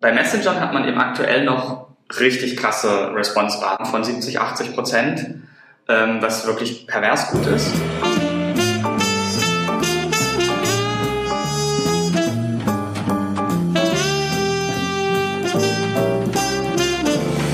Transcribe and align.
Bei 0.00 0.12
Messengern 0.12 0.60
hat 0.60 0.72
man 0.72 0.86
eben 0.86 1.00
aktuell 1.00 1.44
noch 1.44 1.88
richtig 2.20 2.56
krasse 2.56 3.12
Response-Raten 3.16 3.84
von 3.84 4.04
70, 4.04 4.38
80 4.38 4.74
Prozent, 4.76 5.26
ähm, 5.88 6.18
was 6.20 6.46
wirklich 6.46 6.86
pervers 6.86 7.32
gut 7.32 7.44
ist. 7.48 7.74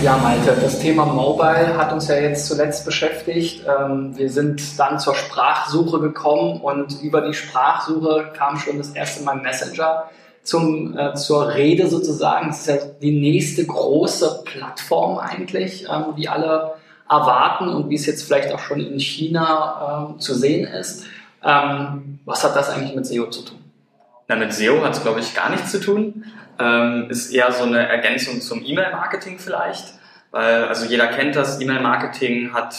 Ja, 0.03 0.19
Malte, 0.19 0.55
das 0.61 0.81
Thema 0.81 1.07
Mobile 1.07 1.79
hat 1.79 1.95
uns 1.95 2.09
ja 2.09 2.17
jetzt 2.17 2.47
zuletzt 2.47 2.85
beschäftigt. 2.85 3.65
Ähm, 3.67 4.19
wir 4.19 4.29
sind 4.29 4.79
dann 4.79 4.99
zur 4.99 5.15
Sprachsuche 5.15 5.99
gekommen 5.99 6.61
und 6.61 7.01
über 7.01 7.23
die 7.23 7.33
Sprachsuche 7.33 8.33
kam 8.37 8.59
schon 8.59 8.77
das 8.77 8.91
erste 8.91 9.25
Mal 9.25 9.37
Messenger 9.37 10.11
zum, 10.45 10.97
äh, 10.97 11.15
zur 11.15 11.55
Rede 11.55 11.89
sozusagen. 11.89 12.49
Das 12.49 12.61
ist 12.61 12.67
ja 12.69 12.77
die 13.01 13.19
nächste 13.19 13.67
große 13.67 14.43
Plattform 14.45 15.19
eigentlich, 15.19 15.87
ähm, 15.91 16.15
die 16.17 16.29
alle 16.29 16.75
erwarten 17.09 17.69
und 17.69 17.91
wie 17.91 17.97
es 17.97 18.07
jetzt 18.07 18.25
vielleicht 18.25 18.53
auch 18.53 18.61
schon 18.61 18.81
in 18.81 19.01
China 19.01 20.15
äh, 20.15 20.19
zu 20.19 20.35
sehen 20.35 20.67
ist. 20.67 21.05
Ähm, 21.43 22.21
was 22.25 22.45
hat 22.45 22.55
das 22.57 22.71
eigentlich 22.71 22.95
mit 22.95 23.07
SEO 23.07 23.29
zu 23.29 23.43
tun? 23.43 23.59
Na, 24.29 24.37
mit 24.37 24.53
SEO 24.53 24.83
hat 24.83 24.95
es, 24.95 25.03
glaube 25.03 25.21
ich, 25.21 25.35
gar 25.35 25.51
nichts 25.51 25.71
zu 25.71 25.81
tun. 25.81 26.25
Ähm, 26.59 27.09
ist 27.11 27.31
eher 27.31 27.51
so 27.53 27.65
eine 27.65 27.89
Ergänzung 27.89 28.41
zum 28.41 28.65
E-Mail-Marketing 28.65 29.39
vielleicht. 29.39 29.95
Weil, 30.31 30.65
also 30.65 30.87
jeder 30.87 31.09
kennt 31.09 31.37
das, 31.37 31.61
E-Mail-Marketing 31.61 32.53
hat 32.55 32.75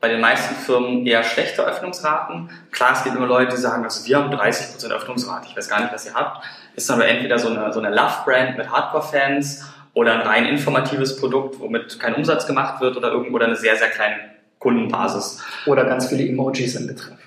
bei 0.00 0.08
den 0.08 0.20
meisten 0.20 0.54
Firmen 0.54 1.06
eher 1.06 1.24
schlechte 1.24 1.62
Öffnungsraten. 1.62 2.50
Klar, 2.70 2.92
es 2.92 3.04
gibt 3.04 3.16
immer 3.16 3.26
Leute, 3.26 3.56
die 3.56 3.60
sagen, 3.60 3.84
also 3.84 4.06
wir 4.06 4.16
haben 4.16 4.32
30% 4.32 4.90
Öffnungsrate, 4.90 5.48
ich 5.50 5.56
weiß 5.56 5.68
gar 5.68 5.80
nicht, 5.80 5.92
was 5.92 6.06
ihr 6.06 6.14
habt. 6.14 6.44
Ist 6.78 6.92
aber 6.92 7.08
entweder 7.08 7.40
so 7.40 7.48
eine, 7.48 7.72
so 7.72 7.80
eine 7.80 7.92
Love-Brand 7.92 8.56
mit 8.56 8.70
Hardcore-Fans 8.70 9.68
oder 9.94 10.14
ein 10.14 10.20
rein 10.20 10.46
informatives 10.46 11.18
Produkt, 11.18 11.58
womit 11.58 11.98
kein 11.98 12.14
Umsatz 12.14 12.46
gemacht 12.46 12.80
wird 12.80 12.96
oder 12.96 13.10
irgendwo 13.10 13.34
oder 13.34 13.46
eine 13.46 13.56
sehr, 13.56 13.74
sehr 13.74 13.88
kleine 13.88 14.14
Kundenbasis. 14.60 15.42
Oder 15.66 15.84
ganz 15.86 16.06
viele 16.06 16.24
Emojis 16.28 16.76
im 16.76 16.86
Betreff. 16.86 17.18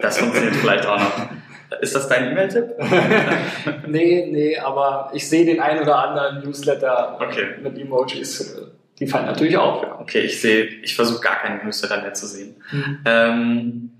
Das 0.00 0.18
funktioniert 0.18 0.56
vielleicht 0.56 0.84
auch 0.84 0.98
noch. 0.98 1.80
Ist 1.80 1.94
das 1.94 2.08
dein 2.08 2.32
E-Mail-Tipp? 2.32 2.64
nee, 3.86 4.28
nee, 4.32 4.58
aber 4.58 5.12
ich 5.14 5.28
sehe 5.28 5.44
den 5.44 5.60
einen 5.60 5.82
oder 5.82 6.00
anderen 6.00 6.42
Newsletter 6.42 7.20
okay. 7.20 7.46
mit 7.62 7.78
Emojis. 7.78 8.52
Die 8.98 9.06
fallen 9.06 9.26
natürlich 9.26 9.56
auf, 9.56 9.84
ja. 9.84 9.96
Okay, 10.00 10.22
ich 10.22 10.40
sehe, 10.40 10.64
ich 10.64 10.96
versuche 10.96 11.20
gar 11.20 11.36
keinen 11.36 11.64
Newsletter 11.64 12.02
mehr 12.02 12.14
zu 12.14 12.26
sehen. 12.26 12.56
Mhm. 12.72 12.98
Ähm, 13.04 13.90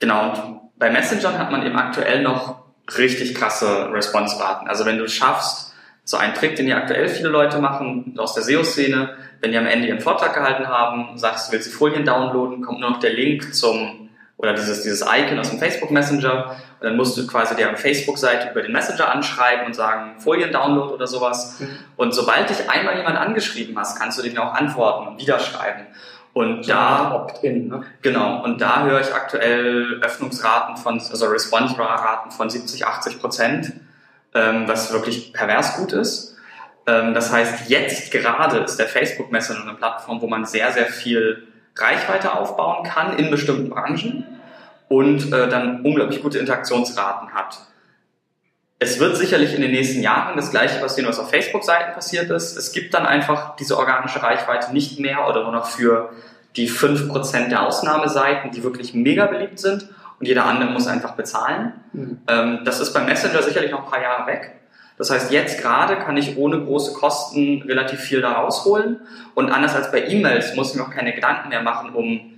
genau, 0.00 0.24
und 0.24 0.60
bei 0.76 0.90
Messengern 0.90 1.38
hat 1.38 1.52
man 1.52 1.64
eben 1.64 1.76
aktuell 1.76 2.22
noch 2.22 2.61
richtig 2.96 3.34
krasse 3.34 3.90
Response-Raten. 3.92 4.68
Also 4.68 4.84
wenn 4.84 4.98
du 4.98 5.04
es 5.04 5.12
schaffst, 5.12 5.72
so 6.04 6.16
ein 6.16 6.34
Trick, 6.34 6.56
den 6.56 6.66
ja 6.66 6.78
aktuell 6.78 7.08
viele 7.08 7.28
Leute 7.28 7.58
machen 7.58 8.14
aus 8.18 8.34
der 8.34 8.42
SEO-Szene, 8.42 9.16
wenn 9.40 9.52
die 9.52 9.58
am 9.58 9.66
Ende 9.66 9.88
ihren 9.88 10.00
Vortrag 10.00 10.34
gehalten 10.34 10.66
haben, 10.68 11.16
sagst 11.16 11.48
du, 11.48 11.52
willst 11.52 11.68
du 11.68 11.72
Folien 11.72 12.04
downloaden, 12.04 12.62
kommt 12.62 12.80
nur 12.80 12.90
noch 12.90 13.00
der 13.00 13.12
Link 13.12 13.54
zum 13.54 14.02
oder 14.42 14.54
dieses, 14.54 14.82
dieses 14.82 15.02
Icon 15.02 15.38
aus 15.38 15.50
dem 15.50 15.60
Facebook 15.60 15.92
Messenger. 15.92 16.56
Und 16.80 16.86
dann 16.86 16.96
musst 16.96 17.16
du 17.16 17.26
quasi 17.28 17.54
deren 17.54 17.76
Facebook-Seite 17.76 18.50
über 18.50 18.62
den 18.62 18.72
Messenger 18.72 19.08
anschreiben 19.08 19.66
und 19.66 19.74
sagen, 19.74 20.18
Folien-Download 20.18 20.92
oder 20.92 21.06
sowas. 21.06 21.60
Mhm. 21.60 21.68
Und 21.96 22.12
sobald 22.12 22.50
dich 22.50 22.68
einmal 22.68 22.96
jemand 22.96 23.18
angeschrieben 23.18 23.78
hast, 23.78 24.00
kannst 24.00 24.18
du 24.18 24.22
den 24.22 24.36
auch 24.38 24.52
antworten 24.54 25.06
und 25.06 25.20
wieder 25.20 25.38
schreiben. 25.38 25.86
Und 26.34 26.64
so 26.64 26.72
da, 26.72 27.14
Opt-in, 27.14 27.68
ne? 27.68 27.82
genau, 28.00 28.42
und 28.42 28.60
da 28.60 28.84
höre 28.84 29.00
ich 29.00 29.14
aktuell 29.14 30.00
Öffnungsraten 30.00 30.78
von, 30.78 30.94
also 30.94 31.26
Response-Raten 31.26 32.30
von 32.30 32.48
70, 32.48 32.86
80 32.86 33.20
Prozent, 33.20 33.72
ähm, 34.34 34.66
was 34.66 34.92
wirklich 34.92 35.34
pervers 35.34 35.76
gut 35.76 35.92
ist. 35.92 36.36
Ähm, 36.86 37.12
das 37.12 37.32
heißt, 37.32 37.68
jetzt 37.68 38.10
gerade 38.10 38.58
ist 38.58 38.78
der 38.78 38.86
Facebook 38.86 39.30
Messenger 39.30 39.62
eine 39.62 39.74
Plattform, 39.74 40.22
wo 40.22 40.26
man 40.26 40.46
sehr, 40.46 40.72
sehr 40.72 40.86
viel 40.86 41.46
Reichweite 41.76 42.32
aufbauen 42.34 42.84
kann 42.84 43.16
in 43.18 43.30
bestimmten 43.30 43.68
Branchen 43.68 44.24
und 44.88 45.32
äh, 45.32 45.48
dann 45.48 45.82
unglaublich 45.82 46.22
gute 46.22 46.38
Interaktionsraten 46.38 47.34
hat. 47.34 47.58
Es 48.82 48.98
wird 48.98 49.16
sicherlich 49.16 49.54
in 49.54 49.60
den 49.60 49.70
nächsten 49.70 50.02
Jahren 50.02 50.34
das 50.34 50.50
gleiche 50.50 50.80
passieren, 50.80 51.08
was 51.08 51.20
auf 51.20 51.30
Facebook-Seiten 51.30 51.92
passiert 51.94 52.30
ist. 52.30 52.56
Es 52.56 52.72
gibt 52.72 52.94
dann 52.94 53.06
einfach 53.06 53.54
diese 53.54 53.78
organische 53.78 54.20
Reichweite 54.20 54.72
nicht 54.72 54.98
mehr 54.98 55.28
oder 55.28 55.44
nur 55.44 55.52
noch 55.52 55.66
für 55.66 56.10
die 56.56 56.68
5% 56.68 57.48
der 57.48 57.62
Ausnahmeseiten, 57.62 58.50
die 58.50 58.64
wirklich 58.64 58.92
mega 58.92 59.26
beliebt 59.26 59.60
sind 59.60 59.88
und 60.18 60.26
jeder 60.26 60.46
andere 60.46 60.70
muss 60.70 60.88
einfach 60.88 61.12
bezahlen. 61.12 61.74
Mhm. 61.92 62.18
Ähm, 62.26 62.60
das 62.64 62.80
ist 62.80 62.92
beim 62.92 63.06
Messenger 63.06 63.42
sicherlich 63.42 63.70
noch 63.70 63.84
ein 63.84 63.90
paar 63.90 64.02
Jahre 64.02 64.26
weg. 64.26 64.52
Das 64.98 65.10
heißt, 65.10 65.30
jetzt 65.30 65.60
gerade 65.60 65.96
kann 65.96 66.16
ich 66.16 66.36
ohne 66.36 66.60
große 66.60 66.92
Kosten 66.92 67.62
relativ 67.62 68.00
viel 68.00 68.20
da 68.20 68.32
rausholen. 68.32 69.00
Und 69.34 69.50
anders 69.50 69.76
als 69.76 69.92
bei 69.92 70.06
E-Mails 70.06 70.56
muss 70.56 70.70
ich 70.70 70.76
mir 70.76 70.82
auch 70.82 70.90
keine 70.90 71.14
Gedanken 71.14 71.50
mehr 71.50 71.62
machen, 71.62 71.94
um 71.94 72.31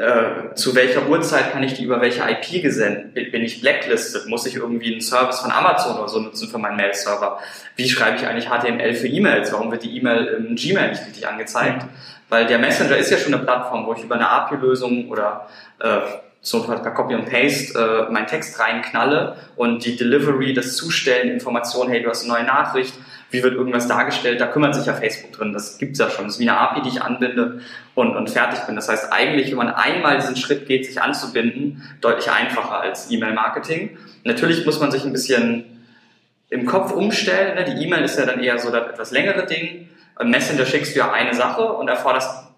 äh, 0.00 0.54
zu 0.54 0.74
welcher 0.74 1.08
Uhrzeit 1.08 1.52
kann 1.52 1.62
ich 1.62 1.74
die 1.74 1.84
über 1.84 2.00
welche 2.00 2.22
IP 2.22 2.62
gesendet? 2.62 3.14
Bin 3.14 3.42
ich 3.42 3.60
blacklisted? 3.60 4.26
Muss 4.26 4.46
ich 4.46 4.56
irgendwie 4.56 4.92
einen 4.92 5.00
Service 5.00 5.40
von 5.40 5.50
Amazon 5.50 5.98
oder 5.98 6.08
so 6.08 6.20
nutzen 6.20 6.48
für 6.48 6.58
meinen 6.58 6.76
Mail-Server? 6.76 7.38
Wie 7.76 7.88
schreibe 7.88 8.16
ich 8.16 8.26
eigentlich 8.26 8.48
HTML 8.48 8.94
für 8.94 9.08
E-Mails? 9.08 9.52
Warum 9.52 9.70
wird 9.70 9.82
die 9.82 9.96
E-Mail 9.96 10.26
im 10.26 10.56
Gmail 10.56 10.90
nicht 10.90 11.06
richtig 11.06 11.28
angezeigt? 11.28 11.86
Weil 12.30 12.46
der 12.46 12.58
Messenger 12.58 12.96
ist 12.96 13.10
ja 13.10 13.18
schon 13.18 13.34
eine 13.34 13.42
Plattform, 13.42 13.86
wo 13.86 13.92
ich 13.92 14.02
über 14.02 14.14
eine 14.14 14.28
API-Lösung 14.28 15.08
oder 15.10 15.48
äh, 15.80 15.98
so 16.40 16.62
per 16.62 16.78
Copy 16.92 17.14
und 17.14 17.28
Paste 17.28 17.78
äh, 17.78 18.12
meinen 18.12 18.26
Text 18.26 18.58
reinknalle 18.58 19.36
und 19.56 19.84
die 19.84 19.96
Delivery, 19.96 20.54
das 20.54 20.76
Zustellen, 20.76 21.30
Informationen, 21.30 21.90
hey, 21.90 22.02
du 22.02 22.08
hast 22.08 22.24
eine 22.24 22.32
neue 22.32 22.44
Nachricht, 22.44 22.94
wie 23.30 23.42
wird 23.42 23.54
irgendwas 23.54 23.86
dargestellt, 23.86 24.40
da 24.40 24.46
kümmert 24.46 24.74
sich 24.74 24.86
ja 24.86 24.94
Facebook 24.94 25.32
drin, 25.32 25.52
das 25.52 25.78
gibt's 25.78 25.98
ja 25.98 26.10
schon. 26.10 26.24
Das 26.26 26.34
ist 26.34 26.40
wie 26.40 26.48
eine 26.48 26.58
API, 26.58 26.82
die 26.82 26.88
ich 26.88 27.02
anbinde 27.02 27.60
und, 27.94 28.16
und 28.16 28.28
fertig 28.28 28.60
bin. 28.66 28.76
Das 28.76 28.88
heißt 28.88 29.12
eigentlich, 29.12 29.50
wenn 29.50 29.58
man 29.58 29.68
einmal 29.68 30.16
diesen 30.16 30.36
Schritt 30.36 30.66
geht, 30.66 30.86
sich 30.86 31.00
anzubinden, 31.00 31.82
deutlich 32.00 32.30
einfacher 32.30 32.80
als 32.80 33.10
E-Mail-Marketing. 33.10 33.96
Natürlich 34.24 34.66
muss 34.66 34.80
man 34.80 34.90
sich 34.90 35.04
ein 35.04 35.12
bisschen 35.12 35.64
im 36.48 36.66
Kopf 36.66 36.92
umstellen. 36.92 37.54
Ne? 37.54 37.64
Die 37.64 37.84
E-Mail 37.84 38.02
ist 38.02 38.18
ja 38.18 38.26
dann 38.26 38.40
eher 38.40 38.58
so 38.58 38.70
das 38.70 38.88
etwas 38.88 39.10
längere 39.12 39.46
Ding. 39.46 39.88
Messenger 40.22 40.66
schickst 40.66 40.94
du 40.94 40.98
ja 40.98 41.12
eine 41.12 41.34
Sache 41.34 41.62
und 41.62 41.88
erforderst 41.88 42.49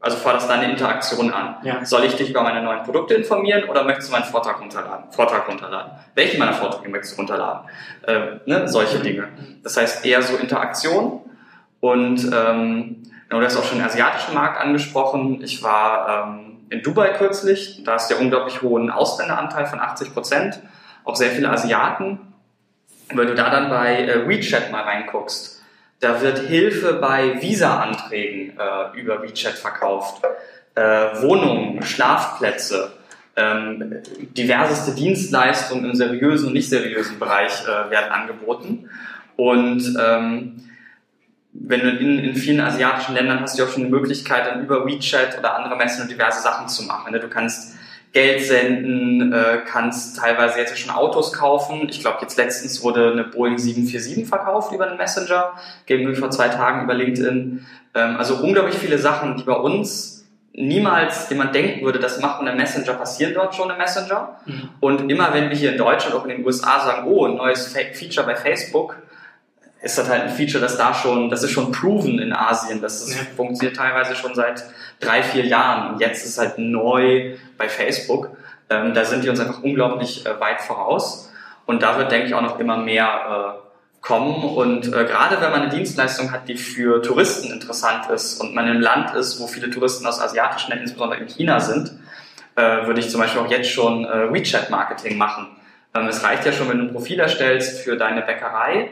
also 0.00 0.16
forderst 0.16 0.48
deine 0.48 0.70
Interaktion 0.70 1.32
an. 1.32 1.56
Ja. 1.62 1.84
Soll 1.84 2.04
ich 2.04 2.14
dich 2.14 2.30
über 2.30 2.42
meine 2.42 2.62
neuen 2.62 2.84
Produkte 2.84 3.14
informieren 3.14 3.68
oder 3.68 3.82
möchtest 3.82 4.08
du 4.08 4.12
meinen 4.12 4.24
Vortrag 4.24 4.60
runterladen? 4.60 5.10
Vortrag 5.10 5.48
runterladen. 5.48 5.92
Welche 6.14 6.38
meiner 6.38 6.52
Vorträge 6.52 6.88
möchtest 6.88 7.14
du 7.14 7.22
runterladen? 7.22 7.68
Äh, 8.02 8.20
ne? 8.46 8.68
Solche 8.68 9.00
Dinge. 9.00 9.28
Das 9.64 9.76
heißt 9.76 10.06
eher 10.06 10.22
so 10.22 10.36
Interaktion 10.36 11.22
und 11.80 12.30
ähm, 12.32 13.02
du 13.28 13.40
hast 13.40 13.56
auch 13.56 13.64
schon 13.64 13.78
den 13.78 13.86
asiatischen 13.86 14.34
Markt 14.34 14.60
angesprochen. 14.60 15.42
Ich 15.42 15.62
war 15.64 16.28
ähm, 16.28 16.58
in 16.70 16.82
Dubai 16.82 17.08
kürzlich. 17.10 17.82
Da 17.84 17.96
ist 17.96 18.06
der 18.06 18.20
unglaublich 18.20 18.62
hohen 18.62 18.90
Ausländeranteil 18.90 19.66
von 19.66 19.80
80 19.80 20.14
Prozent. 20.14 20.60
Auch 21.04 21.16
sehr 21.16 21.30
viele 21.30 21.50
Asiaten. 21.50 22.20
Wenn 23.10 23.26
du 23.26 23.34
da 23.34 23.50
dann 23.50 23.68
bei 23.68 24.02
äh, 24.04 24.28
WeChat 24.28 24.70
mal 24.70 24.82
reinguckst, 24.82 25.57
da 26.00 26.20
wird 26.20 26.38
Hilfe 26.38 26.94
bei 26.94 27.40
Visa-Anträgen 27.42 28.58
äh, 28.58 29.00
über 29.00 29.22
WeChat 29.22 29.54
verkauft. 29.54 30.22
Äh, 30.74 30.80
Wohnungen, 31.22 31.82
Schlafplätze, 31.82 32.92
ähm, 33.36 33.96
diverseste 34.36 34.94
Dienstleistungen 34.94 35.84
im 35.84 35.94
seriösen 35.94 36.48
und 36.48 36.52
nicht 36.54 36.68
seriösen 36.68 37.18
Bereich 37.18 37.64
äh, 37.64 37.90
werden 37.90 38.12
angeboten. 38.12 38.88
Und 39.36 39.96
ähm, 40.00 40.62
wenn 41.52 41.80
du 41.80 41.90
in, 41.90 42.18
in 42.18 42.34
vielen 42.36 42.60
asiatischen 42.60 43.14
Ländern 43.14 43.40
hast 43.40 43.58
du 43.58 43.64
auch 43.64 43.68
schon 43.68 43.84
die 43.84 43.90
Möglichkeit, 43.90 44.46
dann 44.46 44.62
über 44.62 44.86
WeChat 44.86 45.38
oder 45.38 45.56
andere 45.56 45.76
Messen 45.76 46.02
und 46.02 46.10
diverse 46.10 46.42
Sachen 46.42 46.68
zu 46.68 46.84
machen. 46.84 47.12
Ne? 47.12 47.20
Du 47.20 47.28
kannst 47.28 47.77
Geld 48.12 48.42
senden, 48.42 49.32
äh, 49.32 49.58
kannst 49.66 50.18
teilweise 50.18 50.58
jetzt 50.58 50.78
schon 50.78 50.94
Autos 50.94 51.32
kaufen. 51.32 51.88
Ich 51.90 52.00
glaube, 52.00 52.18
jetzt 52.22 52.38
letztens 52.38 52.82
wurde 52.82 53.12
eine 53.12 53.24
Boeing 53.24 53.58
747 53.58 54.26
verkauft 54.26 54.72
über 54.72 54.86
einen 54.86 54.96
Messenger, 54.96 55.52
gegen 55.86 56.08
wir 56.08 56.16
vor 56.16 56.30
zwei 56.30 56.48
Tagen 56.48 56.84
über 56.84 56.94
LinkedIn. 56.94 57.66
Ähm, 57.94 58.16
also 58.16 58.36
unglaublich 58.36 58.76
viele 58.76 58.98
Sachen, 58.98 59.36
die 59.36 59.42
bei 59.42 59.54
uns 59.54 60.26
niemals 60.54 61.28
jemand 61.30 61.54
denken 61.54 61.84
würde, 61.84 61.98
das 61.98 62.20
macht 62.20 62.40
ein 62.42 62.56
Messenger, 62.56 62.94
passieren 62.94 63.34
dort 63.34 63.54
schon 63.54 63.70
im 63.70 63.76
Messenger. 63.76 64.36
Mhm. 64.46 64.68
Und 64.80 65.10
immer 65.10 65.32
wenn 65.32 65.50
wir 65.50 65.56
hier 65.56 65.72
in 65.72 65.78
Deutschland, 65.78 66.14
auch 66.14 66.24
in 66.24 66.30
den 66.30 66.44
USA 66.44 66.80
sagen, 66.80 67.06
oh, 67.06 67.26
ein 67.26 67.36
neues 67.36 67.72
Feature 67.92 68.26
bei 68.26 68.34
Facebook, 68.34 68.96
ist 69.80 69.96
das 69.96 70.08
halt 70.08 70.22
ein 70.22 70.30
Feature, 70.30 70.60
das 70.60 70.76
da 70.76 70.92
schon, 70.92 71.30
das 71.30 71.42
ist 71.42 71.52
schon 71.52 71.70
proven 71.70 72.18
in 72.18 72.32
Asien. 72.32 72.80
Das 72.80 73.00
ist, 73.00 73.16
ja. 73.16 73.22
funktioniert 73.36 73.76
teilweise 73.76 74.16
schon 74.16 74.34
seit 74.34 74.64
drei, 75.00 75.22
vier 75.22 75.46
Jahren. 75.46 75.94
Und 75.94 76.00
jetzt 76.00 76.24
ist 76.24 76.32
es 76.32 76.38
halt 76.38 76.58
neu 76.58 77.36
bei 77.56 77.68
Facebook. 77.68 78.30
Ähm, 78.70 78.92
da 78.92 79.04
sind 79.04 79.24
die 79.24 79.28
uns 79.28 79.40
einfach 79.40 79.62
unglaublich 79.62 80.26
äh, 80.26 80.40
weit 80.40 80.60
voraus. 80.60 81.30
Und 81.66 81.82
da 81.82 81.96
wird, 81.98 82.10
denke 82.10 82.26
ich, 82.26 82.34
auch 82.34 82.42
noch 82.42 82.58
immer 82.58 82.76
mehr 82.76 83.56
äh, 83.56 83.68
kommen. 84.00 84.42
Und 84.44 84.88
äh, 84.88 85.04
gerade 85.04 85.40
wenn 85.40 85.50
man 85.50 85.62
eine 85.62 85.70
Dienstleistung 85.70 86.32
hat, 86.32 86.48
die 86.48 86.56
für 86.56 87.00
Touristen 87.00 87.52
interessant 87.52 88.10
ist 88.10 88.40
und 88.40 88.54
man 88.54 88.64
in 88.64 88.72
einem 88.72 88.80
Land 88.80 89.14
ist, 89.14 89.40
wo 89.40 89.46
viele 89.46 89.70
Touristen 89.70 90.06
aus 90.06 90.20
asiatischen 90.20 90.70
Ländern, 90.70 90.86
insbesondere 90.86 91.20
in 91.20 91.28
China 91.28 91.60
sind, 91.60 91.92
äh, 92.56 92.86
würde 92.86 92.98
ich 92.98 93.10
zum 93.10 93.20
Beispiel 93.20 93.42
auch 93.42 93.50
jetzt 93.50 93.70
schon 93.70 94.04
äh, 94.04 94.32
WeChat-Marketing 94.32 95.16
machen. 95.16 95.46
Ähm, 95.94 96.08
es 96.08 96.24
reicht 96.24 96.44
ja 96.44 96.52
schon, 96.52 96.68
wenn 96.68 96.78
du 96.78 96.84
ein 96.84 96.92
Profil 96.92 97.20
erstellst 97.20 97.80
für 97.80 97.96
deine 97.96 98.22
Bäckerei 98.22 98.90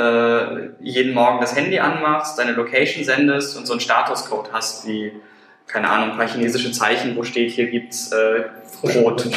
äh, 0.00 0.70
jeden 0.80 1.14
Morgen 1.14 1.40
das 1.40 1.54
Handy 1.54 1.78
anmachst, 1.78 2.38
deine 2.38 2.52
Location 2.52 3.04
sendest 3.04 3.56
und 3.56 3.66
so 3.66 3.74
einen 3.74 3.80
Statuscode 3.80 4.52
hast 4.52 4.86
wie, 4.86 5.12
keine 5.66 5.90
Ahnung, 5.90 6.12
ein 6.12 6.16
paar 6.16 6.28
chinesische 6.28 6.72
Zeichen, 6.72 7.16
wo 7.16 7.22
steht, 7.22 7.50
hier 7.50 7.70
gibt's 7.70 8.12
äh, 8.12 8.44
Brot. 8.80 9.28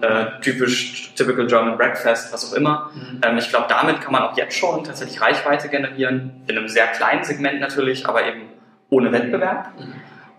Äh, 0.00 0.40
typisch 0.42 1.12
typical 1.16 1.48
German 1.48 1.76
Breakfast, 1.76 2.32
was 2.32 2.52
auch 2.52 2.56
immer. 2.56 2.92
Mhm. 2.94 3.20
Ähm, 3.24 3.38
ich 3.38 3.48
glaube, 3.48 3.66
damit 3.68 4.00
kann 4.00 4.12
man 4.12 4.22
auch 4.22 4.36
jetzt 4.36 4.56
schon 4.56 4.84
tatsächlich 4.84 5.20
Reichweite 5.20 5.68
generieren, 5.68 6.44
in 6.46 6.56
einem 6.56 6.68
sehr 6.68 6.86
kleinen 6.86 7.24
Segment 7.24 7.58
natürlich, 7.58 8.06
aber 8.06 8.24
eben 8.24 8.42
ohne 8.90 9.10
Wettbewerb. 9.10 9.72
Mhm. 9.76 9.94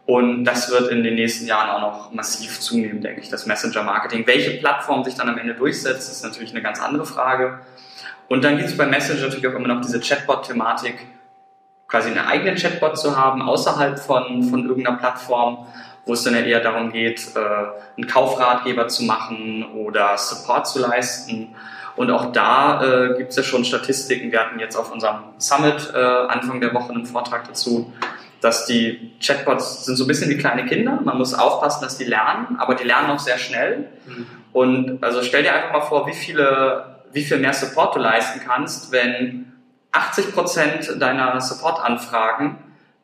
Und 0.06 0.46
das 0.46 0.72
wird 0.72 0.90
in 0.92 1.04
den 1.04 1.16
nächsten 1.16 1.46
Jahren 1.46 1.70
auch 1.70 1.82
noch 1.82 2.14
massiv 2.14 2.62
zunehmen, 2.62 3.02
denke 3.02 3.20
ich, 3.20 3.30
das 3.30 3.46
Messenger-Marketing. 3.46 4.26
Welche 4.26 4.52
Plattform 4.52 5.04
sich 5.04 5.16
dann 5.16 5.28
am 5.28 5.38
Ende 5.38 5.56
durchsetzt, 5.56 6.10
ist 6.10 6.24
natürlich 6.24 6.52
eine 6.52 6.62
ganz 6.62 6.82
andere 6.82 7.06
Frage. 7.06 7.60
Und 8.30 8.44
dann 8.44 8.58
gibt 8.58 8.70
es 8.70 8.78
bei 8.78 8.86
Messenger 8.86 9.24
natürlich 9.24 9.48
auch 9.48 9.54
immer 9.54 9.68
noch 9.68 9.82
diese 9.82 10.00
Chatbot-Thematik, 10.00 11.08
quasi 11.88 12.10
einen 12.10 12.20
eigenen 12.20 12.56
Chatbot 12.56 12.98
zu 12.98 13.18
haben, 13.18 13.42
außerhalb 13.42 14.00
von, 14.00 14.44
von 14.44 14.66
irgendeiner 14.68 14.98
Plattform, 14.98 15.68
wo 16.06 16.14
es 16.14 16.24
dann 16.24 16.36
eher 16.36 16.62
darum 16.62 16.92
geht, 16.92 17.36
äh, 17.36 17.40
einen 17.40 18.08
Kaufratgeber 18.08 18.88
zu 18.88 19.04
machen 19.04 19.66
oder 19.74 20.18
Support 20.18 20.68
zu 20.68 20.80
leisten. 20.80 21.56
Und 21.96 22.12
auch 22.12 22.32
da 22.32 22.84
äh, 22.84 23.18
gibt 23.18 23.32
es 23.32 23.36
ja 23.36 23.44
schon 23.44 23.66
Statistiken. 23.66 24.32
Wir 24.32 24.40
hatten 24.40 24.60
jetzt 24.60 24.76
auf 24.76 24.92
unserem 24.92 25.34
Summit 25.38 25.92
äh, 25.94 25.98
Anfang 25.98 26.62
der 26.62 26.74
Woche 26.74 26.94
einen 26.94 27.06
Vortrag 27.06 27.48
dazu, 27.48 27.92
dass 28.42 28.66
die 28.66 29.14
Chatbots 29.22 29.86
sind 29.86 29.98
so 29.98 30.06
ein 30.06 30.08
bisschen 30.08 30.30
wie 30.30 30.38
kleine 30.38 30.66
Kinder. 30.66 31.00
Man 31.04 31.18
muss 31.18 31.34
aufpassen, 31.34 31.84
dass 31.84 31.98
die 31.98 32.06
lernen, 32.06 32.58
aber 32.58 32.76
die 32.76 32.86
lernen 32.86 33.10
auch 33.10 33.20
sehr 33.20 33.38
schnell. 33.38 33.90
Mhm. 34.06 34.28
Und 34.54 35.04
also 35.04 35.22
stell 35.24 35.44
dir 35.44 35.54
einfach 35.54 35.74
mal 35.74 35.82
vor, 35.82 36.08
wie 36.08 36.14
viele, 36.14 36.99
wie 37.12 37.24
viel 37.24 37.38
mehr 37.38 37.54
Support 37.54 37.96
du 37.96 38.00
leisten 38.00 38.42
kannst, 38.46 38.92
wenn 38.92 39.54
80 39.92 40.34
Prozent 40.34 41.02
deiner 41.02 41.40
Support-Anfragen 41.42 42.58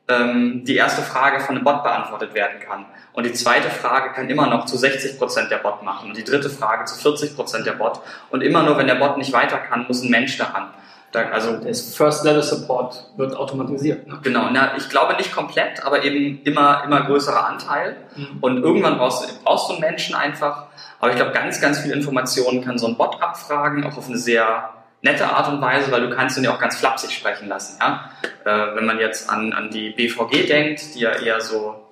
ähm, 0.08 0.64
die 0.66 0.76
erste 0.76 1.02
Frage 1.02 1.40
von 1.40 1.56
einem 1.56 1.64
Bot 1.64 1.84
beantwortet 1.84 2.34
werden 2.34 2.60
kann. 2.60 2.86
Und 3.14 3.26
die 3.26 3.34
zweite 3.34 3.70
Frage 3.70 4.14
kann 4.14 4.30
immer 4.30 4.48
noch 4.48 4.66
zu 4.66 4.78
60 4.78 5.18
Prozent 5.18 5.50
der 5.50 5.58
Bot 5.58 5.84
machen. 5.84 6.10
Und 6.10 6.18
die 6.18 6.24
dritte 6.24 6.50
Frage 6.50 6.86
zu 6.86 6.96
40 6.96 7.36
Prozent 7.36 7.66
der 7.66 7.74
Bot. 7.74 8.02
Und 8.30 8.42
immer 8.42 8.64
nur, 8.64 8.78
wenn 8.78 8.88
der 8.88 8.96
Bot 8.96 9.18
nicht 9.18 9.34
weiter 9.34 9.58
kann, 9.58 9.86
muss 9.88 10.04
ein 10.04 10.12
Mensch 10.12 10.38
daran. 10.38 10.70
Da, 11.16 11.30
also 11.30 11.56
das 11.56 11.96
First-Level-Support 11.96 13.12
wird 13.16 13.38
automatisiert. 13.38 14.06
Ne? 14.06 14.20
Genau, 14.22 14.50
na, 14.52 14.76
ich 14.76 14.90
glaube 14.90 15.16
nicht 15.16 15.34
komplett, 15.34 15.82
aber 15.86 16.04
eben 16.04 16.42
immer, 16.44 16.84
immer 16.84 17.04
größerer 17.04 17.48
Anteil. 17.48 17.96
Mhm. 18.18 18.38
Und 18.42 18.62
irgendwann 18.62 18.98
brauchst 18.98 19.24
du, 19.24 19.34
brauchst 19.46 19.70
du 19.70 19.74
einen 19.74 19.82
Menschen 19.82 20.14
einfach. 20.14 20.66
Aber 21.00 21.12
ich 21.12 21.16
glaube, 21.16 21.32
ganz, 21.32 21.62
ganz 21.62 21.80
viele 21.80 21.94
Informationen 21.94 22.66
kann 22.66 22.78
so 22.78 22.88
ein 22.88 22.98
Bot 22.98 23.22
abfragen, 23.22 23.86
auch 23.86 23.98
auf 23.98 24.10
eine 24.10 24.18
sehr 24.18 24.72
nette 25.04 25.26
Art 25.26 25.48
und 25.48 25.62
Weise, 25.62 25.90
weil 25.90 26.02
du 26.02 26.14
kannst 26.14 26.38
ihn 26.38 26.44
ja 26.44 26.54
auch 26.54 26.60
ganz 26.60 26.76
flapsig 26.76 27.12
sprechen 27.12 27.48
lassen. 27.48 27.80
Ja? 27.80 28.10
Äh, 28.44 28.76
wenn 28.76 28.86
man 28.86 29.00
jetzt 29.00 29.30
an, 29.30 29.54
an 29.54 29.70
die 29.70 29.92
BVG 29.92 30.48
denkt, 30.48 30.96
die 30.96 31.00
ja 31.00 31.12
eher 31.12 31.40
so 31.40 31.85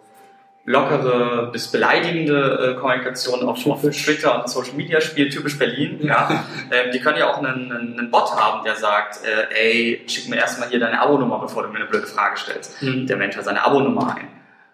lockere 0.66 1.50
bis 1.52 1.68
beleidigende 1.70 2.76
äh, 2.76 2.80
Kommunikation 2.80 3.44
auf, 3.44 3.66
auf 3.68 3.82
Twitter 3.82 4.42
und 4.42 4.50
Social 4.50 4.76
Media 4.76 5.02
spielt, 5.02 5.34
typisch 5.34 5.60
Berlin. 5.60 6.00
Ja. 6.02 6.46
ähm, 6.72 6.92
die 6.94 7.00
können 7.00 7.18
ja 7.18 7.30
auch 7.30 7.40
einen, 7.40 7.72
einen, 7.72 8.10
Bot 8.10 8.34
haben, 8.36 8.64
der 8.64 8.76
sagt, 8.76 9.20
äh, 9.26 9.54
ey, 9.54 10.04
schick 10.08 10.30
mir 10.30 10.38
erstmal 10.38 10.70
hier 10.70 10.80
deine 10.80 11.02
Abonummer, 11.02 11.40
bevor 11.40 11.64
du 11.64 11.70
mir 11.70 11.80
eine 11.80 11.86
blöde 11.86 12.08
Frage 12.08 12.38
stellst. 12.38 12.82
Mhm. 12.82 13.08
Der 13.08 13.18
Mensch 13.18 13.36
hat 13.36 13.44
seine 13.44 13.66
Abonummer 13.66 14.16
ein. 14.16 14.28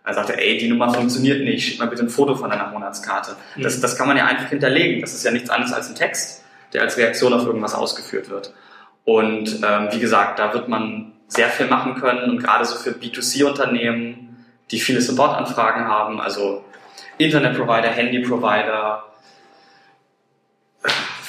Er 0.05 0.13
sagte, 0.13 0.39
ey, 0.39 0.57
die 0.57 0.69
Nummer 0.69 0.93
funktioniert 0.93 1.43
nicht, 1.43 1.65
schick 1.65 1.79
mal 1.79 1.87
bitte 1.87 2.03
ein 2.03 2.09
Foto 2.09 2.35
von 2.35 2.49
deiner 2.49 2.67
Monatskarte. 2.67 3.35
Mhm. 3.55 3.63
Das, 3.63 3.81
das 3.81 3.97
kann 3.97 4.07
man 4.07 4.17
ja 4.17 4.25
einfach 4.25 4.49
hinterlegen. 4.49 5.01
Das 5.01 5.13
ist 5.13 5.23
ja 5.23 5.31
nichts 5.31 5.49
anderes 5.49 5.73
als 5.73 5.89
ein 5.89 5.95
Text, 5.95 6.43
der 6.73 6.83
als 6.83 6.97
Reaktion 6.97 7.33
auf 7.33 7.45
irgendwas 7.45 7.73
ausgeführt 7.73 8.29
wird. 8.29 8.53
Und 9.05 9.61
ähm, 9.67 9.87
wie 9.91 9.99
gesagt, 9.99 10.37
da 10.37 10.53
wird 10.53 10.67
man 10.67 11.13
sehr 11.27 11.49
viel 11.49 11.65
machen 11.65 11.95
können 11.95 12.29
und 12.29 12.43
gerade 12.43 12.65
so 12.65 12.75
für 12.75 12.91
B2C-Unternehmen 12.91 14.28
die 14.71 14.79
viele 14.79 15.01
Supportanfragen 15.01 15.87
haben, 15.87 16.21
also 16.21 16.63
Internetprovider, 17.17 17.89
Handyprovider, 17.89 19.03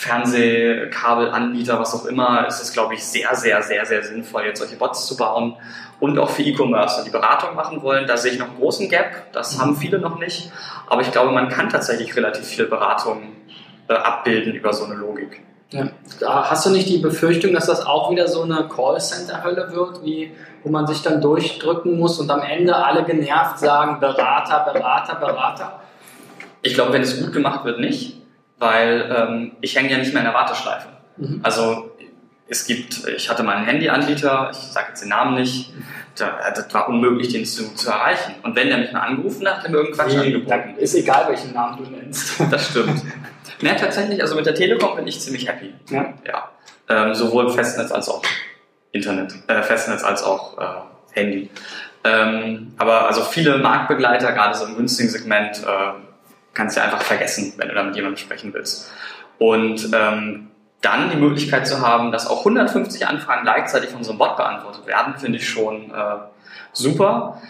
Fernsehkabelanbieter, 0.00 1.78
was 1.78 1.94
auch 1.94 2.06
immer, 2.06 2.46
ist 2.46 2.62
es, 2.62 2.72
glaube 2.72 2.94
ich, 2.94 3.04
sehr, 3.04 3.34
sehr, 3.34 3.62
sehr, 3.62 3.84
sehr 3.84 4.02
sinnvoll, 4.02 4.44
jetzt 4.44 4.58
solche 4.58 4.76
Bots 4.76 5.06
zu 5.06 5.16
bauen. 5.16 5.56
Und 6.00 6.18
auch 6.18 6.30
für 6.30 6.42
E-Commerce, 6.42 7.04
die 7.04 7.10
Beratung 7.10 7.54
machen 7.54 7.82
wollen, 7.82 8.06
da 8.06 8.16
sehe 8.16 8.32
ich 8.32 8.38
noch 8.38 8.48
einen 8.48 8.56
großen 8.56 8.88
Gap. 8.88 9.30
Das 9.32 9.60
haben 9.60 9.76
viele 9.76 9.98
noch 9.98 10.18
nicht. 10.18 10.50
Aber 10.86 11.02
ich 11.02 11.12
glaube, 11.12 11.32
man 11.32 11.50
kann 11.50 11.68
tatsächlich 11.68 12.16
relativ 12.16 12.46
viel 12.46 12.64
Beratung 12.64 13.36
abbilden 13.94 14.54
über 14.54 14.72
so 14.72 14.84
eine 14.84 14.94
Logik. 14.94 15.42
Ja. 15.70 15.88
Hast 16.26 16.66
du 16.66 16.70
nicht 16.70 16.88
die 16.88 16.98
Befürchtung, 16.98 17.52
dass 17.52 17.66
das 17.66 17.86
auch 17.86 18.10
wieder 18.10 18.26
so 18.26 18.42
eine 18.42 18.68
Callcenter-Hölle 18.68 19.70
wird, 19.72 20.04
wie, 20.04 20.32
wo 20.64 20.70
man 20.70 20.86
sich 20.86 21.02
dann 21.02 21.20
durchdrücken 21.20 21.98
muss 21.98 22.18
und 22.18 22.30
am 22.30 22.42
Ende 22.42 22.74
alle 22.74 23.04
genervt 23.04 23.60
sagen, 23.60 24.00
Berater, 24.00 24.72
Berater, 24.72 25.14
Berater? 25.14 25.80
Ich 26.62 26.74
glaube, 26.74 26.92
wenn 26.92 27.02
es 27.02 27.22
gut 27.22 27.32
gemacht 27.32 27.64
wird, 27.64 27.78
nicht, 27.78 28.20
weil 28.58 29.14
ähm, 29.16 29.52
ich 29.60 29.76
hänge 29.76 29.90
ja 29.90 29.98
nicht 29.98 30.12
mehr 30.12 30.22
in 30.22 30.26
der 30.26 30.34
Warteschleife. 30.34 30.88
Mhm. 31.16 31.40
Also 31.42 31.90
es 32.48 32.66
gibt, 32.66 33.06
ich 33.06 33.30
hatte 33.30 33.44
mal 33.44 33.56
einen 33.56 33.66
Handyanbieter, 33.66 34.50
ich 34.50 34.58
sage 34.58 34.88
jetzt 34.88 35.02
den 35.02 35.10
Namen 35.10 35.36
nicht, 35.36 35.72
da, 36.16 36.50
das 36.54 36.74
war 36.74 36.88
unmöglich, 36.88 37.28
den 37.28 37.44
zu, 37.44 37.74
zu 37.74 37.90
erreichen. 37.90 38.34
Und 38.42 38.56
wenn 38.56 38.68
der 38.68 38.78
mich 38.78 38.92
mal 38.92 39.00
angerufen 39.00 39.46
hat, 39.46 39.58
hat 39.58 39.64
er 39.66 39.70
mir 39.70 39.90
Quatsch 39.92 40.16
angeboten. 40.16 40.74
Ist 40.76 40.94
egal, 40.96 41.26
welchen 41.28 41.54
Namen 41.54 41.78
du 41.82 41.90
nennst. 41.90 42.40
Das 42.50 42.70
stimmt. 42.70 43.02
Ne, 43.62 43.76
tatsächlich, 43.76 44.22
also 44.22 44.36
mit 44.36 44.46
der 44.46 44.54
Telekom 44.54 44.96
bin 44.96 45.06
ich 45.06 45.20
ziemlich 45.20 45.48
happy. 45.48 45.74
Ja. 45.90 46.14
ja. 46.26 46.50
Ähm, 46.88 47.14
sowohl 47.14 47.50
Festnetz 47.50 47.92
als 47.92 48.08
auch 48.08 48.22
Internet, 48.92 49.34
äh, 49.46 49.62
Festnetz 49.62 50.02
als 50.02 50.22
auch 50.22 50.58
äh, 50.58 50.64
Handy. 51.12 51.50
Ähm, 52.02 52.74
aber 52.78 53.06
also 53.06 53.22
viele 53.22 53.58
Marktbegleiter, 53.58 54.32
gerade 54.32 54.56
so 54.56 54.64
im 54.64 54.76
günstigen 54.76 55.08
Segment, 55.08 55.58
äh, 55.58 55.92
kannst 56.54 56.76
du 56.76 56.82
einfach 56.82 57.02
vergessen, 57.02 57.52
wenn 57.56 57.68
du 57.68 57.74
da 57.74 57.82
mit 57.82 57.94
jemandem 57.94 58.16
sprechen 58.16 58.52
willst. 58.54 58.90
Und 59.38 59.90
ähm, 59.92 60.50
dann 60.80 61.10
die 61.10 61.16
Möglichkeit 61.16 61.66
zu 61.66 61.86
haben, 61.86 62.10
dass 62.10 62.26
auch 62.26 62.40
150 62.40 63.06
Anfragen 63.06 63.42
gleichzeitig 63.42 63.90
von 63.90 64.02
so 64.02 64.10
einem 64.10 64.18
Bot 64.18 64.36
beantwortet 64.36 64.86
werden, 64.86 65.14
finde 65.18 65.38
ich 65.38 65.48
schon 65.48 65.90
äh, 65.90 66.16
super. 66.72 67.40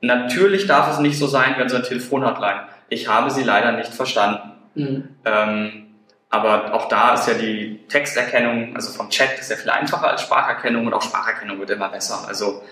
Natürlich 0.00 0.66
darf 0.66 0.90
es 0.90 0.98
nicht 0.98 1.18
so 1.18 1.26
sein, 1.26 1.54
wenn 1.58 1.68
so 1.68 1.76
eine 1.76 1.84
Telefonhotline. 1.84 2.62
Ich 2.88 3.06
habe 3.06 3.30
sie 3.30 3.42
leider 3.42 3.72
nicht 3.72 3.92
verstanden. 3.92 4.52
Mhm. 4.80 5.08
Ähm, 5.24 5.86
aber 6.28 6.74
auch 6.74 6.88
da 6.88 7.14
ist 7.14 7.26
ja 7.26 7.34
die 7.34 7.80
Texterkennung, 7.88 8.76
also 8.76 8.92
vom 8.92 9.10
Chat 9.10 9.38
ist 9.40 9.50
ja 9.50 9.56
viel 9.56 9.70
einfacher 9.70 10.10
als 10.10 10.22
Spracherkennung 10.22 10.86
und 10.86 10.94
auch 10.94 11.02
Spracherkennung 11.02 11.58
wird 11.58 11.70
immer 11.70 11.88
besser. 11.88 12.24
Also 12.28 12.62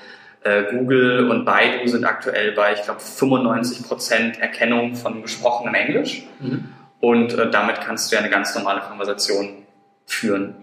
äh, 0.45 0.65
Google 0.71 1.29
und 1.29 1.45
Baidu 1.45 1.89
sind 1.89 2.05
aktuell 2.05 2.53
bei, 2.53 2.73
ich 2.73 2.83
glaube, 2.83 3.01
95% 3.01 4.39
Erkennung 4.39 4.95
von 4.95 5.23
gesprochenem 5.23 5.75
Englisch. 5.75 6.23
Mhm. 6.39 6.69
Und 7.01 7.35
äh, 7.35 7.51
damit 7.51 7.81
kannst 7.81 8.11
du 8.11 8.17
ja 8.17 8.21
eine 8.21 8.31
ganz 8.31 8.55
normale 8.55 8.81
Konversation 8.81 9.65
führen. 10.07 10.55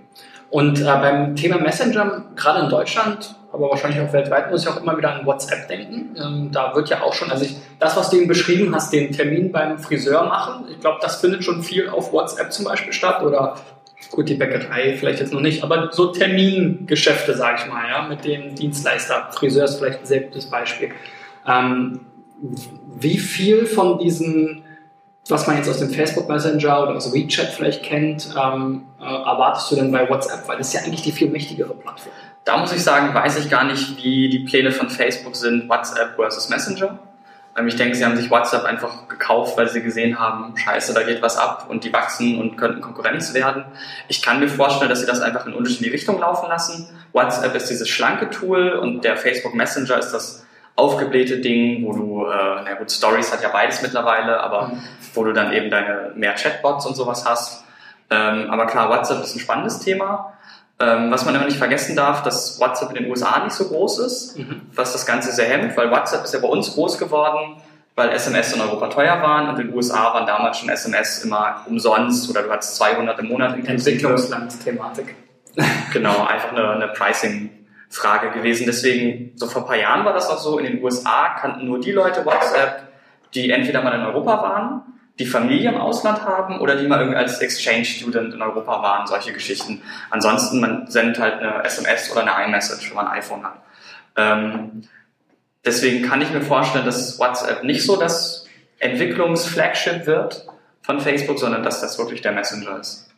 Und 0.50 0.80
äh, 0.80 0.86
beim 0.86 1.36
Thema 1.36 1.58
Messenger, 1.58 2.26
gerade 2.36 2.62
in 2.62 2.70
Deutschland, 2.70 3.36
aber 3.56 3.70
wahrscheinlich 3.70 4.00
auch 4.02 4.14
weltweit, 4.14 4.52
muss 4.52 4.64
ich 4.64 4.68
auch 4.68 4.82
immer 4.82 4.98
wieder 4.98 5.14
an 5.14 5.26
WhatsApp 5.26 5.68
denken. 5.68 6.16
Ähm, 6.22 6.50
da 6.52 6.76
wird 6.76 6.90
ja 6.90 7.02
auch 7.02 7.14
schon, 7.14 7.32
also 7.32 7.46
ich, 7.46 7.56
das, 7.80 7.98
was 7.98 8.10
du 8.10 8.18
eben 8.18 8.28
beschrieben 8.28 8.74
hast, 8.76 8.94
den 8.94 9.12
Termin 9.12 9.52
beim 9.52 9.80
Friseur 9.80 10.24
machen, 10.26 10.66
ich 10.70 10.80
glaube, 10.80 11.00
das 11.02 11.22
findet 11.22 11.44
schon 11.44 11.64
viel 11.64 11.90
auf 11.90 12.12
WhatsApp 12.14 12.52
zum 12.52 12.66
Beispiel 12.66 12.94
statt 12.94 13.24
oder 13.24 13.56
gut, 14.12 14.30
die 14.30 14.36
Bäckerei 14.36 14.96
vielleicht 14.98 15.20
jetzt 15.20 15.34
noch 15.34 15.42
nicht, 15.42 15.64
aber 15.64 15.90
so 15.92 16.08
Termingeschäfte, 16.08 17.36
sage 17.36 17.60
ich 17.62 17.72
mal, 17.72 17.90
ja, 17.90 18.08
mit 18.08 18.24
dem 18.24 18.54
Dienstleister. 18.54 19.30
Friseur 19.32 19.66
ist 19.66 19.78
vielleicht 19.78 20.02
ein 20.02 20.06
sehr 20.06 20.22
gutes 20.22 20.50
Beispiel. 20.50 20.92
Ähm, 21.48 22.02
wie 22.98 23.18
viel 23.18 23.66
von 23.66 23.98
diesen 23.98 24.64
was 25.28 25.48
man 25.48 25.58
jetzt 25.58 25.70
aus 25.70 25.80
dem 25.80 25.90
Facebook 25.90 26.30
Messenger 26.30 26.84
oder 26.84 26.96
aus 26.96 27.12
WeChat 27.12 27.48
vielleicht 27.48 27.84
kennt, 27.84 28.30
ähm, 28.40 28.84
äh, 29.00 29.06
erwartest 29.06 29.72
du 29.72 29.76
denn 29.76 29.92
bei 29.92 30.08
WhatsApp? 30.08 30.48
Weil 30.48 30.58
das 30.58 30.68
ist 30.68 30.74
ja 30.74 30.82
eigentlich 30.82 31.02
die 31.02 31.12
viel 31.12 31.30
mächtigere 31.30 31.74
Plattform. 31.74 32.14
Da 32.46 32.58
muss 32.58 32.72
ich 32.72 32.84
sagen, 32.84 33.14
weiß 33.14 33.40
ich 33.40 33.50
gar 33.50 33.64
nicht, 33.64 33.98
wie 33.98 34.30
die 34.30 34.40
Pläne 34.40 34.72
von 34.72 34.90
Facebook 34.90 35.36
sind, 35.36 35.68
WhatsApp 35.68 36.16
versus 36.16 36.48
Messenger. 36.50 37.00
Ähm, 37.58 37.68
ich 37.68 37.76
denke, 37.76 37.96
sie 37.96 38.06
haben 38.06 38.16
sich 38.16 38.30
WhatsApp 38.30 38.66
einfach 38.66 39.08
gekauft, 39.08 39.58
weil 39.58 39.68
sie 39.68 39.82
gesehen 39.82 40.20
haben, 40.20 40.56
scheiße, 40.56 40.94
da 40.94 41.02
geht 41.02 41.24
was 41.24 41.38
ab 41.38 41.66
und 41.70 41.84
die 41.84 41.92
wachsen 41.92 42.40
und 42.40 42.56
könnten 42.56 42.82
Konkurrenz 42.82 43.34
werden. 43.34 43.66
Ich 44.08 44.22
kann 44.22 44.40
mir 44.40 44.48
vorstellen, 44.48 44.90
dass 44.90 45.00
sie 45.00 45.08
das 45.08 45.22
einfach 45.22 45.48
in 45.48 45.54
unterschiedliche 45.54 45.94
Richtungen 45.94 46.20
laufen 46.20 46.48
lassen. 46.48 46.88
WhatsApp 47.14 47.56
ist 47.56 47.70
dieses 47.70 47.90
schlanke 47.90 48.30
Tool 48.30 48.74
und 48.74 49.04
der 49.04 49.18
Facebook 49.18 49.56
Messenger 49.56 49.98
ist 49.98 50.12
das 50.12 50.46
aufgeblähte 50.76 51.40
Ding, 51.40 51.86
wo 51.86 51.94
du, 51.94 52.26
äh, 52.28 52.62
na 52.64 52.74
gut, 52.76 52.92
Stories 52.92 53.32
hat 53.32 53.42
ja 53.42 53.50
beides 53.50 53.82
mittlerweile, 53.82 54.42
aber 54.42 54.68
mhm. 54.68 54.84
wo 55.14 55.24
du 55.24 55.34
dann 55.34 55.54
eben 55.54 55.72
deine 55.72 56.12
mehr 56.16 56.36
Chatbots 56.36 56.86
und 56.86 56.96
sowas 56.96 57.26
hast. 57.26 57.64
Ähm, 58.12 58.52
aber 58.52 58.68
klar, 58.68 58.90
WhatsApp 58.90 59.24
ist 59.24 59.36
ein 59.36 59.40
spannendes 59.40 59.80
Thema. 59.80 60.34
Ähm, 60.78 61.10
was 61.10 61.24
man 61.24 61.36
immer 61.36 61.46
nicht 61.46 61.58
vergessen 61.58 61.96
darf, 61.96 62.22
dass 62.24 62.60
WhatsApp 62.60 62.90
in 62.90 63.04
den 63.04 63.10
USA 63.10 63.42
nicht 63.44 63.54
so 63.54 63.70
groß 63.70 64.00
ist, 64.00 64.38
mhm. 64.38 64.62
was 64.74 64.92
das 64.92 65.06
Ganze 65.06 65.32
sehr 65.32 65.48
hemmt, 65.48 65.76
weil 65.78 65.90
WhatsApp 65.90 66.26
ist 66.26 66.34
ja 66.34 66.40
bei 66.42 66.50
uns 66.50 66.74
groß 66.74 66.98
geworden, 66.98 67.62
weil 67.96 68.10
SMS 68.10 68.52
in 68.54 68.60
Europa 68.60 68.88
teuer 68.88 69.22
waren 69.22 69.48
und 69.48 69.58
in 69.58 69.68
den 69.68 69.76
USA 69.76 70.14
waren 70.14 70.28
damals 70.28 70.58
schon 70.58 70.68
SMS 70.68 71.24
immer 71.24 71.64
umsonst 71.66 72.30
oder 72.30 72.44
du 72.44 72.52
hattest 72.52 72.76
200 72.76 73.18
im 73.20 73.28
Monat. 73.28 73.58
Entwicklungsland-Thematik. 73.58 75.16
genau, 75.94 76.26
einfach 76.26 76.52
eine, 76.52 76.72
eine 76.72 76.88
Pricing-Frage 76.90 78.32
gewesen. 78.32 78.66
Deswegen, 78.66 79.32
so 79.36 79.48
vor 79.48 79.62
ein 79.62 79.68
paar 79.68 79.78
Jahren 79.78 80.04
war 80.04 80.12
das 80.12 80.30
auch 80.30 80.40
so, 80.40 80.60
in 80.60 80.66
den 80.66 80.84
USA 80.84 81.36
kannten 81.40 81.66
nur 81.66 81.80
die 81.80 81.94
Leute 81.94 82.26
WhatsApp, 82.26 82.90
die 83.34 83.50
entweder 83.50 83.82
mal 83.82 83.94
in 83.94 84.06
Europa 84.06 84.42
waren, 84.42 84.82
die 85.20 85.26
Familie 85.26 85.70
im 85.70 85.78
Ausland 85.78 86.24
haben 86.24 86.60
oder 86.60 86.76
die 86.76 86.88
mal 86.88 87.00
irgendwie 87.00 87.18
als 87.18 87.40
Exchange-Student 87.40 88.34
in 88.34 88.42
Europa 88.42 88.82
waren, 88.82 89.08
solche 89.08 89.32
Geschichten. 89.32 89.82
Ansonsten, 90.10 90.60
man 90.60 90.88
sendet 90.88 91.20
halt 91.20 91.42
eine 91.42 91.64
SMS 91.64 92.12
oder 92.12 92.22
eine 92.22 92.46
iMessage, 92.48 92.90
wenn 92.90 92.96
man 92.96 93.08
ein 93.08 93.20
iPhone 93.20 93.44
hat. 93.44 93.62
Ähm, 94.18 94.84
deswegen 95.64 96.06
kann 96.06 96.22
ich 96.22 96.32
mir 96.32 96.42
vorstellen, 96.42 96.86
dass 96.86 97.18
WhatsApp 97.18 97.64
nicht 97.64 97.84
so 97.84 97.96
das 97.98 98.46
Entwicklungsflagship 98.80 100.06
wird 100.06 100.48
von 100.82 101.00
Facebook, 101.00 101.40
sondern 101.40 101.64
dass 101.64 101.82
das 101.82 101.98
wirklich 101.98 102.22
der 102.22 102.34
Messenger 102.34 102.80
ist. 102.80 103.10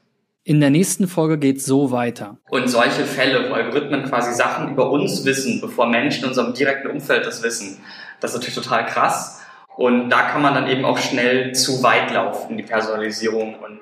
In 0.43 0.61
der 0.61 0.69
nächsten 0.69 1.09
Folge 1.09 1.37
geht 1.37 1.61
so 1.61 1.91
weiter. 1.91 2.37
Und 2.49 2.69
solche 2.69 3.03
Fälle, 3.03 3.49
wo 3.49 3.53
Algorithmen 3.53 4.05
quasi 4.05 4.33
Sachen 4.33 4.71
über 4.71 4.91
uns 4.91 5.25
wissen, 5.25 5.59
bevor 5.59 5.87
Menschen 5.87 6.23
in 6.23 6.29
unserem 6.29 6.53
direkten 6.53 6.87
Umfeld 6.87 7.25
das 7.25 7.43
wissen, 7.43 7.79
das 8.21 8.31
ist 8.31 8.37
natürlich 8.37 8.55
total 8.55 8.85
krass. 8.85 9.41
Und 9.77 10.09
da 10.09 10.23
kann 10.23 10.41
man 10.41 10.55
dann 10.55 10.67
eben 10.67 10.85
auch 10.85 10.97
schnell 10.97 11.53
zu 11.53 11.83
weit 11.83 12.11
laufen, 12.11 12.57
die 12.57 12.63
Personalisierung 12.63 13.59
und 13.59 13.79